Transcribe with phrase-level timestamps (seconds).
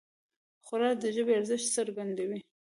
[0.65, 2.39] خوړل د ژبې ارزښت څرګندوي